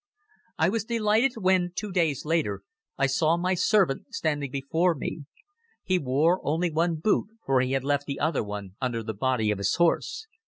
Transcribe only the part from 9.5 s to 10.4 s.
of his horse.